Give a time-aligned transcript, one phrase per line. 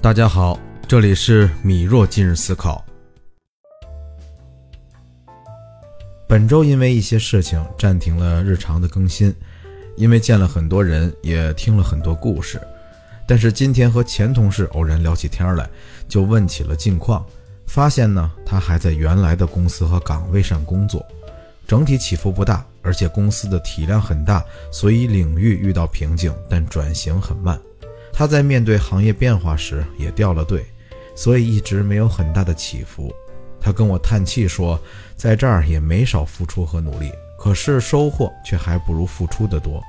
[0.00, 2.84] 大家好，这里是米若今日思考。
[6.28, 9.34] 本周因为一些事情暂停了日常的更新，
[9.96, 12.60] 因为见了很多人，也听了很多故事。
[13.26, 15.68] 但是今天和前同事偶然聊起天来，
[16.06, 17.26] 就问起了近况，
[17.66, 21.04] 发现呢，他还在原来的公司和岗位上工作，
[21.66, 27.60] 整体起伏不大，而且公司的体量很大，所以领域遇到瓶颈，但转型很慢。
[28.18, 30.66] 他在面对行业变化时也掉了队，
[31.14, 33.14] 所以一直没有很大的起伏。
[33.60, 34.76] 他跟我叹气说，
[35.14, 39.80] 在这儿也没少付出和努力，可是收获却还不如付出的多。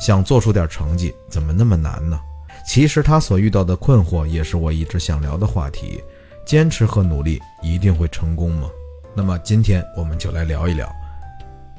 [0.00, 2.18] 想做出点成绩，怎么那么难呢？
[2.66, 6.02] 其实他所遇到的困惑，也是我一直想聊的话题。
[6.46, 8.70] 坚持和努力一定会成功吗？
[9.14, 10.90] 那么今天我们就来聊一聊，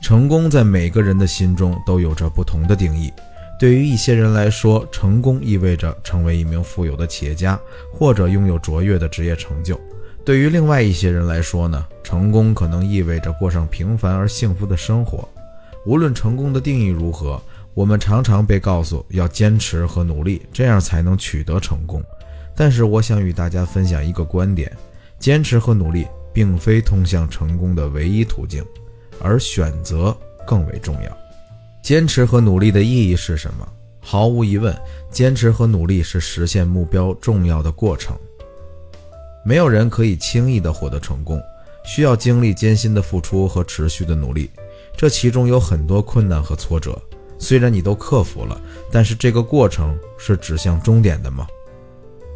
[0.00, 3.12] 成功在每个人的心中都有着不同的定义。
[3.60, 7.60] 对于一些人来说，成功意味着成为一名富有的企业家，
[7.92, 9.78] 或者拥有卓越的职业成就。
[10.24, 15.28] 对于另外一些人来说呢，成功可能意味着过上平凡而幸福的生活。
[15.84, 17.38] 无论成功的定义如何，
[17.74, 22.02] 我们常常被告诉要坚持和努力，这样才能取得成功。
[22.56, 24.74] 但是，我想与大家分享一个观点：
[25.18, 28.64] 坚持和努力并非通向成功的唯一途径，
[29.20, 31.19] 而选择更为重要。
[31.82, 33.66] 坚持和努力的意义是什么？
[34.00, 34.76] 毫无疑问，
[35.10, 38.16] 坚持和努力是实现目标重要的过程。
[39.44, 41.40] 没有人可以轻易地获得成功，
[41.84, 44.50] 需要经历艰辛的付出和持续的努力。
[44.96, 47.00] 这其中有很多困难和挫折，
[47.38, 48.60] 虽然你都克服了，
[48.92, 51.46] 但是这个过程是指向终点的吗？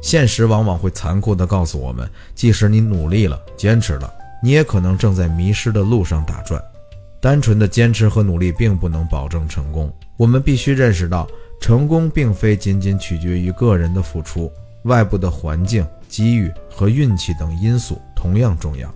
[0.00, 6.62] 现实往往会残酷地告诉我们，即使你努力了、坚持了，你也可能正在迷失的路上打转。
[7.22, 9.90] 单纯的坚持和努力并不能保证成功。
[10.16, 11.26] 我们必须认识到，
[11.60, 15.86] 成功并非仅仅取决于个人的付出，外部的环境。
[16.08, 18.94] 机遇和运气等因素同样重要。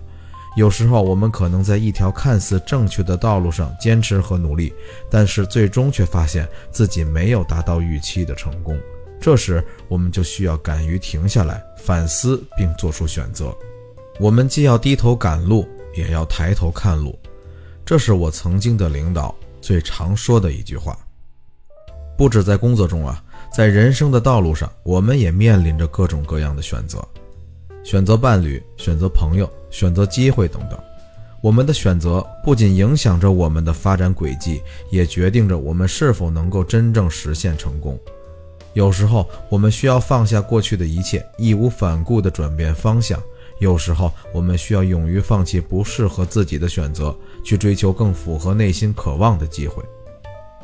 [0.55, 4.71] 有时候，我们可能在一条看似正确的道路上坚持和努力，
[5.09, 8.77] 但是最终却发现自己没有达到预期的成功。
[9.19, 13.51] 这时，我们就需要敢于停下来反思并做出选择。
[14.19, 17.17] 我们既要低头赶路，也要抬头看路。
[17.87, 20.97] 这是我曾经的领导最常说的一句话。
[22.17, 23.23] 不止在工作中啊。
[23.49, 26.99] 在人生的道路上，我们也面临着各种各样的选择，
[27.85, 30.77] 选择伴侣、选择朋友、选择机会等等。
[31.41, 34.61] 我们的选择不仅影响着我们的发展轨迹，
[34.91, 37.97] 也决定着我们是否能够真正实现成功。
[38.73, 43.17] 有时候，我们需要放下过去的一切，义无反顾地转变方向；
[43.59, 49.83] 有时候，我们需要勇于放弃不适合自己的选择，去追求更符合内心渴望的机会。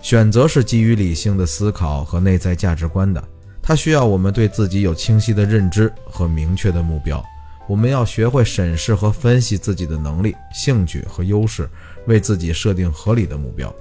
[0.02, 3.24] 选择是基于理性的思考和内在价值观的，
[3.62, 7.24] 它需要我们对自己有清晰的认知和明确的目标。
[7.66, 11.70] 我们要学会审视和分析自己的能力、兴趣和优势，
[12.06, 13.74] 为自己设定合理的目标。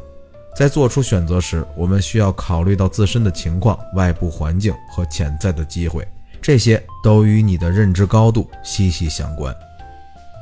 [0.56, 6.06] 在做出选择时，我们需要考虑到自身的情况、外部环境和潜在的机会，
[6.42, 9.54] 这些都与你的认知高度息息相关。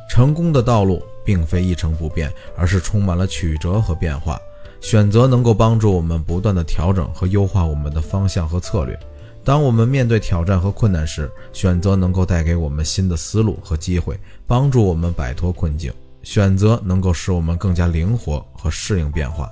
[0.08, 4.40] 成功的道路并非一成不变，而是充满了曲折和变化。
[4.80, 8.98] 选择能够帮助我们不断的调整和优化我们的方向和策略。
[9.44, 15.92] 当我们面对挑战和困难时，选择能够带给我们新的思路和机会，帮助我们摆脱困境。
[16.22, 19.50] 选择能够使我们更加灵活和适应变化。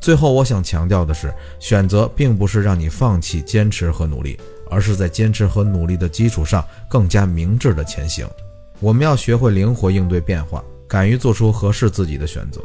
[0.00, 4.38] 最后，我想强调的是，选择并不是让你放弃坚持和努力，
[4.70, 8.26] 而是在坚持和努力的基础上更加明智的前行。
[8.78, 12.62] 我们要学会灵活应对变化，敢于做出合适自己的选择。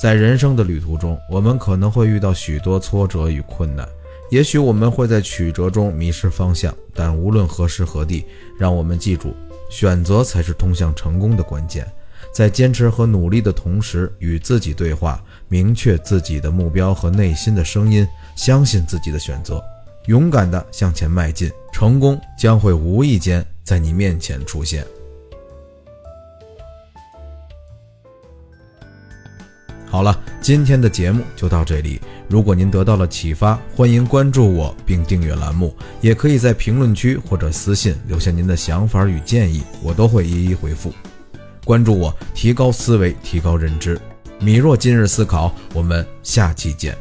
[0.00, 3.88] 在人生的旅途中，我们可能会遇到许多挫折与困难，
[4.30, 6.74] 也许我们会在曲折中迷失方向。
[6.94, 8.24] 但无论何时何地，
[8.58, 9.34] 让我们记住，
[9.70, 11.90] 选择才是通向成功的关键。
[12.32, 18.06] 在坚持和努力的同时，与自己对话，明确自己的目标和内心的声音，
[18.36, 19.60] 相信自己的选择，
[20.08, 24.82] 勇敢地向前迈进，成功将会无意间在你面前出现。
[29.84, 32.00] 好了，今天的节目就到这里。
[32.26, 40.90] 如果您得到了启发，欢迎关注我并订阅栏目，也可以在评论区或者私信留下您的想法与建议，我都会一一回复。
[41.66, 44.00] 关注我，提高思维，提高认知。
[44.40, 46.96] 米若今日思考，我们下期见。